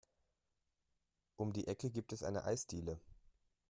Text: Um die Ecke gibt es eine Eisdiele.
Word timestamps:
Um 1.35 1.53
die 1.53 1.67
Ecke 1.67 1.91
gibt 1.91 2.11
es 2.11 2.23
eine 2.23 2.43
Eisdiele. 2.45 2.99